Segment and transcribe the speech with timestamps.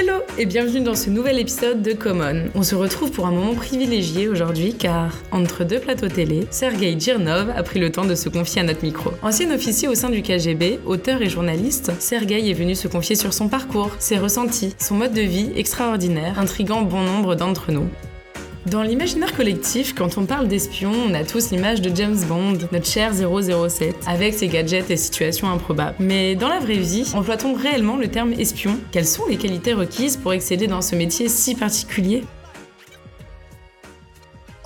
[0.00, 2.48] Hello et bienvenue dans ce nouvel épisode de Common.
[2.54, 7.50] On se retrouve pour un moment privilégié aujourd'hui car, entre deux plateaux télé, Sergei Girnov
[7.54, 9.10] a pris le temps de se confier à notre micro.
[9.20, 13.34] Ancien officier au sein du KGB, auteur et journaliste, Sergei est venu se confier sur
[13.34, 17.90] son parcours, ses ressentis, son mode de vie extraordinaire, intriguant bon nombre d'entre nous.
[18.66, 22.86] Dans l'imaginaire collectif, quand on parle d'espion, on a tous l'image de James Bond, notre
[22.86, 25.96] cher 007, avec ses gadgets et situations improbables.
[25.98, 28.78] Mais dans la vraie vie, emploie-t-on réellement le terme espion?
[28.92, 32.22] Quelles sont les qualités requises pour excéder dans ce métier si particulier?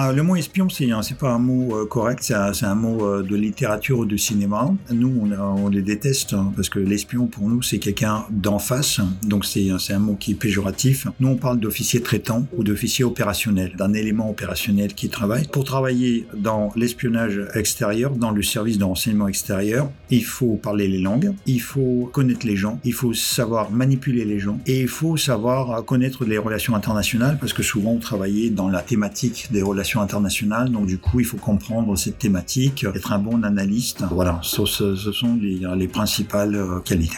[0.00, 3.24] Ah, le mot espion, c'est c'est pas un mot euh, correct, c'est un, mot euh,
[3.24, 4.72] de littérature ou de cinéma.
[4.92, 9.44] Nous, on, les déteste hein, parce que l'espion pour nous, c'est quelqu'un d'en face, donc
[9.44, 11.08] c'est un mot qui est péjoratif.
[11.18, 15.48] Nous, on parle d'officier traitant ou d'officier opérationnel, d'un élément opérationnel qui travaille.
[15.48, 20.98] Pour travailler dans l'espionnage extérieur, dans le service de renseignement extérieur, il faut parler les
[20.98, 25.16] langues, il faut connaître les gens, il faut savoir manipuler les gens et il faut
[25.16, 29.87] savoir connaître les relations internationales parce que souvent on travaillait dans la thématique des relations
[29.96, 30.70] internationales.
[30.70, 34.02] Donc du coup, il faut comprendre cette thématique, être un bon analyste.
[34.10, 37.16] Voilà, ce, sont les, les principales euh, qualités.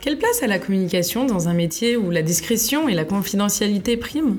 [0.00, 4.38] Quelle place a la communication dans un métier où la discrétion et la confidentialité priment?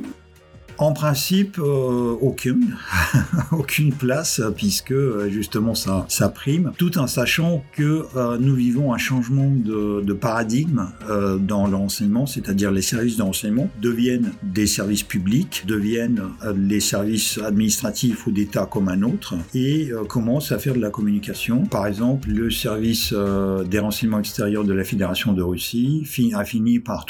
[0.77, 2.75] En principe, euh, aucune,
[3.52, 8.93] aucune place, puisque euh, justement ça, ça prime, tout en sachant que euh, nous vivons
[8.93, 15.63] un changement de, paradigme euh, dans l'enseignement, c'est-à-dire les services d'enseignement deviennent des services publics,
[15.67, 16.21] deviennent
[16.55, 21.65] les services administratifs ou d'État comme un autre, et commencent à faire de la communication.
[21.65, 26.03] Par exemple, le service des renseignements extérieurs de la Fédération de Russie
[26.35, 27.05] a fini par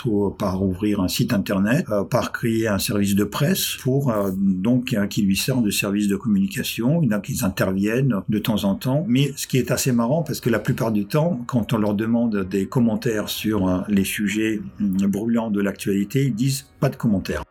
[0.61, 5.37] ouvrir un site internet, par créer un service de presse pour euh, donc qui lui
[5.37, 7.01] sert de service de communication.
[7.01, 9.91] Il y en a qui interviennent de temps en temps, mais ce qui est assez
[9.91, 13.79] marrant parce que la plupart du temps, quand on leur demande des commentaires sur euh,
[13.87, 17.43] les sujets euh, brûlants de l'actualité, ils disent pas de commentaires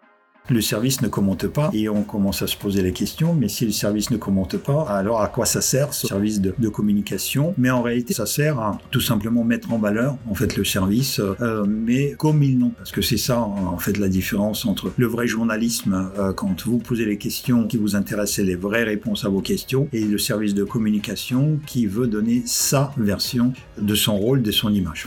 [0.51, 3.65] le service ne commente pas et on commence à se poser la question, mais si
[3.65, 7.55] le service ne commente pas, alors à quoi ça sert ce service de, communication?
[7.59, 11.21] Mais en réalité, ça sert à tout simplement mettre en valeur en fait le service,
[11.21, 15.07] euh, mais comme ils n'ont, parce que c'est ça en fait la différence entre le
[15.07, 19.25] vrai journalisme euh, quand vous posez les questions qui vous intéressent et les vraies réponses
[19.25, 24.17] à vos questions, et le service de communication qui veut donner sa version de son
[24.17, 25.07] rôle, de son image.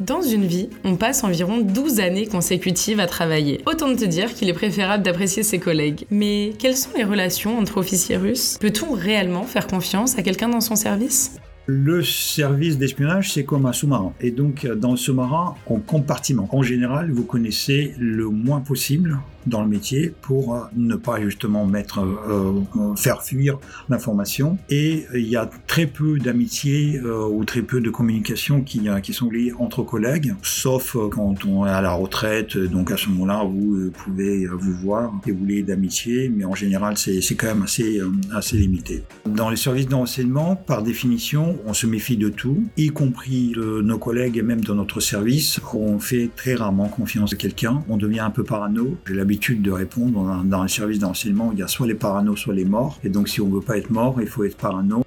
[0.00, 3.60] Dans une vie, on passe environ 12 années consécutives à travailler.
[3.64, 6.04] Autant te dire qu'il est préférable d'apprécier ses collègues.
[6.10, 8.58] Mais quelles sont les relations entre officiers russes?
[8.60, 11.36] Peut-on réellement faire confiance à quelqu'un dans son service?
[11.66, 14.12] Le service d'espionnage, c'est comme un sous-marin.
[14.20, 16.48] Et donc, dans le sous-marin, on compartiment.
[16.50, 21.66] En général, vous connaissez le moins possible dans le métier pour euh, ne pas justement
[21.66, 24.58] mettre, euh, euh, faire fuir l'information.
[24.70, 29.30] Et il y a très peu d'amitié ou très peu de communication qui, qui sont
[29.30, 32.56] liées entre collègues, sauf quand on est à la retraite.
[32.56, 36.96] Donc à ce moment-là, vous pouvez vous voir et vous lier d'amitié, mais en général,
[36.96, 38.00] c'est quand même assez,
[38.32, 39.04] assez limité.
[39.26, 43.98] Dans les services d'enseignement, par définition, on se méfie de tout, y compris de nos
[43.98, 45.60] collègues et même de notre service.
[45.74, 47.82] On fait très rarement confiance à quelqu'un.
[47.88, 48.96] On devient un peu parano.
[49.06, 49.14] J'ai
[49.62, 52.98] de répondre dans un, service d'enseignement, il y a soit les paranos, soit les morts.
[53.04, 55.03] Et donc si on veut pas être mort, il faut être parano.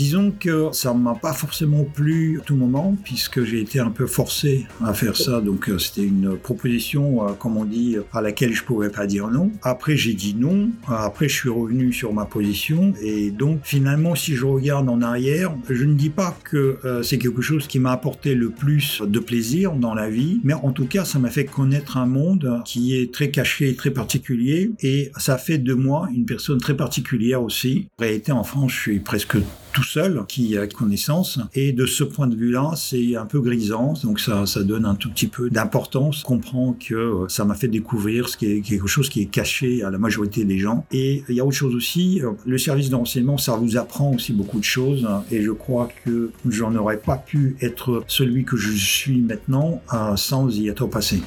[0.00, 4.06] Disons que ça m'a pas forcément plu à tout moment, puisque j'ai été un peu
[4.06, 5.42] forcé à faire ça.
[5.42, 9.28] Donc euh, c'était une proposition, euh, comme on dit, à laquelle je pouvais pas dire
[9.28, 9.52] non.
[9.60, 10.70] Après j'ai dit non.
[10.88, 12.94] Après je suis revenu sur ma position.
[13.02, 17.18] Et donc finalement, si je regarde en arrière, je ne dis pas que euh, c'est
[17.18, 20.86] quelque chose qui m'a apporté le plus de plaisir dans la vie, mais en tout
[20.86, 25.36] cas, ça m'a fait connaître un monde qui est très caché, très particulier, et ça
[25.36, 27.88] fait de moi une personne très particulière aussi.
[27.98, 29.36] En réalité, en France, je suis presque
[29.72, 31.38] tout seul qui a connaissance.
[31.54, 33.94] Et de ce point de vue-là, c'est un peu grisant.
[34.04, 36.22] Donc ça, ça donne un tout petit peu d'importance.
[36.24, 39.26] On comprend que euh, ça m'a fait découvrir ce qui est quelque chose qui est
[39.26, 40.84] caché à la majorité des gens.
[40.92, 42.20] Et il y a autre chose aussi.
[42.44, 45.06] Le service d'enseignement, ça vous apprend aussi beaucoup de choses.
[45.30, 50.16] Et je crois que j'en aurais pas pu être celui que je suis maintenant euh,
[50.16, 51.20] sans y être passé.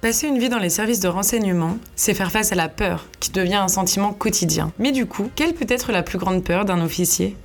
[0.00, 3.32] Passer une vie dans les services de renseignement, c'est faire face à la peur, qui
[3.32, 4.72] devient un sentiment quotidien.
[4.78, 7.36] Mais du coup, quelle peut être la plus grande peur d'un officier?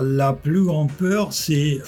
[0.00, 1.80] La plus grande peur, c'est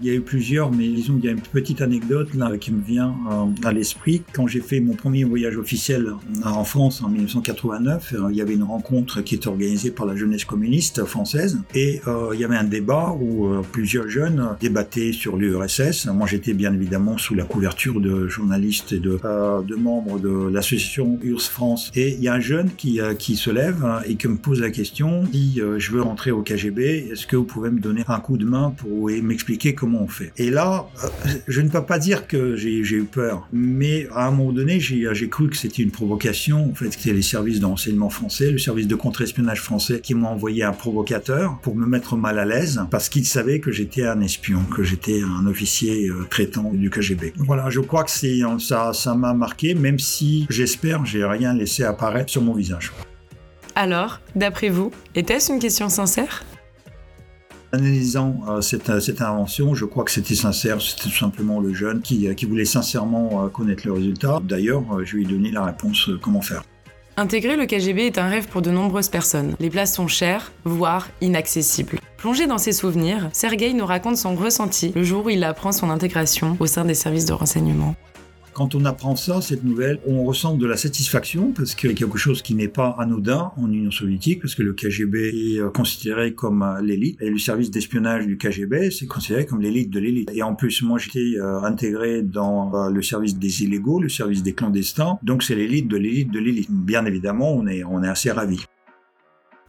[0.00, 2.72] il y a eu plusieurs, mais disons qu'il y a une petite anecdote là qui
[2.72, 4.22] me vient euh, à l'esprit.
[4.32, 8.40] Quand j'ai fait mon premier voyage officiel euh, en France en 1989, euh, il y
[8.40, 12.00] avait une rencontre qui était organisée par la jeunesse communiste française et
[12.32, 16.06] il y avait un débat où plusieurs jeunes débattaient sur l'URSS.
[16.06, 19.18] Moi, j'étais bien évidemment sous la couverture de journalistes et de,
[19.66, 21.90] de membres de l'association URSS France.
[21.94, 24.70] Et il y a un jeune qui, qui se lève et qui me pose la
[24.70, 28.36] question, dit je veux rentrer au KGB, est-ce que vous pouvez me donner un coup
[28.36, 30.32] de main pour m'expliquer comment on fait?
[30.36, 31.08] Et là, euh,
[31.48, 35.28] je ne peux pas dire que j'ai eu peur, mais à un moment donné, j'ai
[35.28, 36.70] cru que c'était une provocation.
[36.70, 40.62] En fait, c'était les services d'enseignement français, le service de contre-espionnage français qui m'ont envoyé
[40.62, 44.60] un provocateur pour me mettre mal à l'aise parce qu'ils savaient que j'étais un espion,
[44.64, 47.32] que j'étais un officier euh, traitant du KGB.
[47.36, 51.84] Voilà, je crois que c'est ça, ça m'a marqué, même si j'espère j'ai rien laissé
[51.84, 52.92] apparaître sur mon visage.
[53.74, 56.44] Alors, d'après vous, était-ce une question sincère?
[57.72, 62.00] Analysant euh, cette, cette, invention, je crois que c'était sincère, c'était tout simplement le jeune
[62.02, 64.40] qui, euh, qui voulait sincèrement euh, connaître le résultat.
[64.42, 66.64] D'ailleurs, je lui ai donné la réponse comment faire.
[67.16, 69.54] Intégrer le KGB est un rêve pour de nombreuses personnes.
[69.60, 71.98] Les places sont chères, voire inaccessibles.
[72.16, 75.90] Plongé dans ses souvenirs, Sergei nous raconte son ressenti le jour où il apprend son
[75.90, 77.94] intégration au sein des services de renseignement.
[78.60, 81.96] Quand on apprend ça, cette nouvelle, on ressent de la satisfaction parce qu'il y a
[81.96, 85.70] quelque chose qui n'est pas anodin en Union soviétique, parce que le KGB est euh,
[85.70, 89.98] considéré comme euh, l'élite et le service d'espionnage du KGB c'est considéré comme l'élite de
[89.98, 90.30] l'élite.
[90.34, 94.52] Et en plus, moi, j'étais euh, intégré dans le service des illégaux, le service des
[94.52, 96.70] clandestins, donc c'est l'élite de l'élite de l'élite.
[96.70, 98.66] Bien évidemment, on est, on est assez ravis.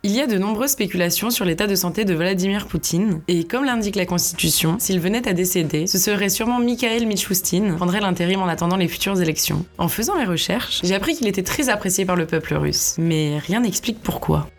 [0.04, 3.66] Il y a de nombreuses spéculations sur l'état de santé de Vladimir Poutine, et comme
[3.66, 8.42] l'indique la Constitution, s'il venait à décéder, ce serait sûrement Mikhail Michoustine qui prendrait l'intérim
[8.42, 9.64] en attendant les futures élections.
[9.78, 13.38] En faisant mes recherches, j'ai appris qu'il était très apprécié par le peuple russe, mais
[13.38, 14.50] rien n'explique pourquoi.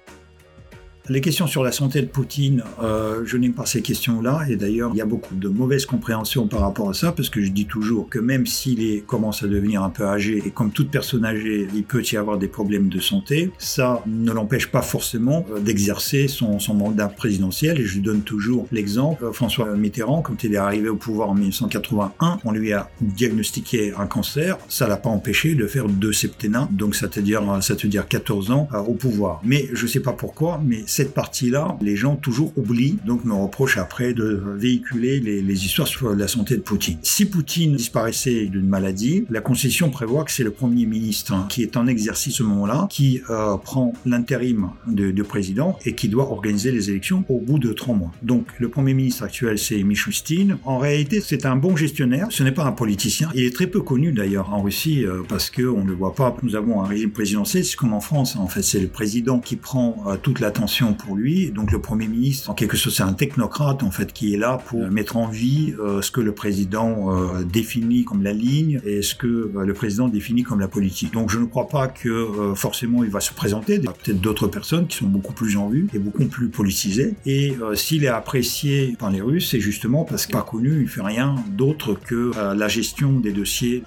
[1.08, 4.43] Les questions sur la santé de Poutine, euh, je n'aime pas ces questions-là.
[4.49, 7.43] Et d'ailleurs, il y a beaucoup de mauvaise compréhension par rapport à ça, parce que
[7.43, 10.93] je dis toujours que même s'il commence à devenir un peu âgé, et comme toute
[10.93, 15.44] personne âgée, il peut y avoir des problèmes de santé, ça ne l'empêche pas forcément
[15.50, 17.81] euh, d'exercer son, mandat présidentiel.
[17.81, 21.34] Et je donne toujours l'exemple, euh, François Mitterrand, quand il est arrivé au pouvoir en
[21.34, 24.56] 1981, on lui a diagnostiqué un cancer.
[24.69, 28.52] Ça l'a pas empêché de faire deux septennats, donc ça veut dire, ça dire 14
[28.52, 29.40] ans au pouvoir.
[29.43, 33.78] Mais je sais pas pourquoi, mais cette partie-là, les gens toujours oublient, donc me reprochent
[33.78, 36.98] après de véhiculer les, histoires sur la santé de Poutine.
[37.02, 41.78] Si Poutine disparaissait d'une maladie, la Constitution prévoit que c'est le Premier ministre qui est
[41.78, 46.90] en exercice ce moment-là, qui euh, prend l'intérim de, président et qui doit organiser les
[46.90, 48.10] élections au bout de trois mois.
[48.22, 50.58] Donc le Premier ministre actuel, c'est Michoustine.
[50.64, 53.30] En réalité, c'est un bon gestionnaire, ce n'est pas un politicien.
[53.34, 56.36] Il est très peu connu d'ailleurs en Russie euh, parce qu'on ne le voit pas.
[56.42, 59.56] Nous avons un régime présidentiel, c'est comme en France, en fait, c'est le président qui
[59.56, 61.50] prend euh, toute l'attention pour lui.
[61.52, 64.58] Donc le Premier ministre, en quelque sorte, c'est un technocrate en fait qui est là
[64.67, 69.02] pour mettre en vie euh, ce que le président euh, définit comme la ligne et
[69.02, 71.12] ce que euh, le président définit comme la politique.
[71.12, 73.76] Donc je ne crois pas que forcément il va se présenter.
[73.76, 76.49] Il y a peut-être d'autres personnes qui sont beaucoup plus en vue et beaucoup plus
[76.49, 77.14] politisées.
[77.26, 80.88] Et s'il est apprécié par les Russes, c'est justement parce qu'il n'est pas connu, il
[80.88, 83.84] fait rien d'autre que la gestion des dossiers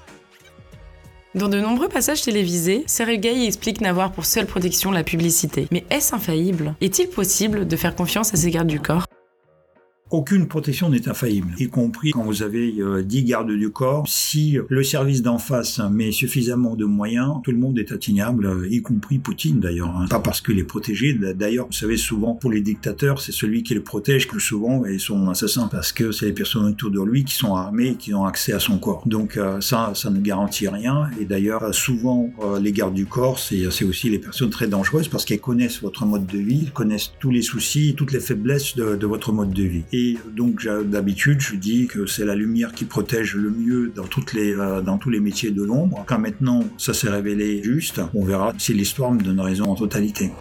[1.36, 5.68] dans de nombreux passages télévisés, Sergei explique n'avoir pour seule protection la publicité.
[5.72, 6.76] Mais est-ce infaillible?
[6.82, 9.06] Est-il possible de faire confiance à ses gardes du corps?
[10.12, 14.04] Aucune protection n'est infaillible, y compris quand vous avez 10 euh, gardes du corps.
[14.08, 18.68] Si le service d'en face met suffisamment de moyens, tout le monde est atteignable, euh,
[18.70, 19.90] y compris Poutine d'ailleurs.
[19.90, 20.06] Hein.
[20.08, 21.14] Pas parce qu'il est protégé.
[21.14, 25.00] D'ailleurs, vous savez, souvent pour les dictateurs, c'est celui qui les protège que souvent est
[25.00, 28.14] son assassin, parce que c'est les personnes autour de lui qui sont armées et qui
[28.14, 29.02] ont accès à son corps.
[29.08, 31.10] Donc euh, ça, ça ne garantit rien.
[31.20, 32.30] Et d'ailleurs, souvent,
[32.62, 36.28] les gardes du corps, c'est aussi les personnes très dangereuses parce qu'elles connaissent votre mode
[36.28, 39.84] de vie, connaissent tous les soucis, toutes les faiblesses de votre mode de vie.
[39.98, 44.98] Et donc d'habitude, je dis que c'est la lumière qui protège le mieux euh, dans
[44.98, 46.04] tous les métiers de l'ombre.
[46.06, 50.32] Quand maintenant ça s'est révélé juste, on verra si l'histoire me donne raison en totalité.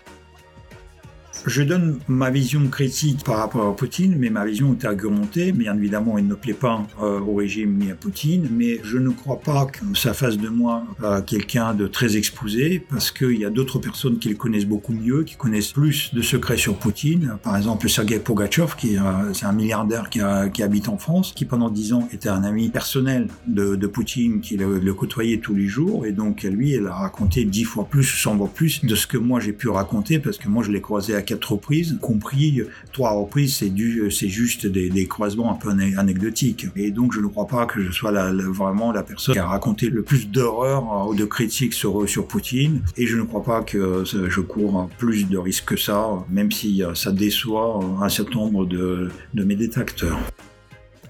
[1.47, 5.53] Je donne ma vision critique par rapport à Poutine, mais ma vision est argumentée.
[5.53, 9.11] Bien évidemment, il ne plaît pas euh, au régime ni à Poutine, mais je ne
[9.11, 13.45] crois pas que ça fasse de moi euh, quelqu'un de très exposé, parce qu'il y
[13.45, 17.37] a d'autres personnes qui le connaissent beaucoup mieux, qui connaissent plus de secrets sur Poutine.
[17.43, 20.23] Par exemple, Sergei Pogachev, qui euh, c'est un milliardaire qui,
[20.63, 24.79] habite en France, qui pendant dix ans était un ami personnel de, Poutine, qui le,
[24.79, 28.35] le, côtoyait tous les jours, et donc lui, il a raconté dix fois plus, cent
[28.37, 31.15] fois plus de ce que moi j'ai pu raconter, parce que moi je l'ai croisé
[31.15, 32.63] à quatre reprises, compris
[32.93, 33.73] trois reprises, c'est
[34.11, 36.67] c'est juste des, croisements un peu anecdotiques.
[36.77, 39.89] Et donc je ne crois pas que je sois vraiment la personne qui a raconté
[39.91, 42.83] le plus d'horreur ou de critiques sur, Poutine.
[42.97, 46.83] Et je ne crois pas que je cours plus de risques que ça, même si
[46.95, 50.19] ça déçoit un certain nombre de, de mes détracteurs.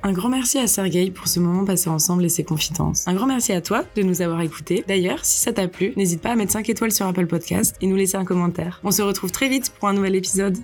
[0.06, 3.08] Un grand merci à Sergei pour ce moment passé ensemble et ses confidences.
[3.08, 4.84] Un grand merci à toi de nous avoir écoutés.
[4.86, 7.86] D'ailleurs, si ça t'a plu, n'hésite pas à mettre 5 étoiles sur Apple Podcast et
[7.86, 8.82] nous laisser un commentaire.
[8.84, 10.58] On se retrouve très vite pour un nouvel épisode.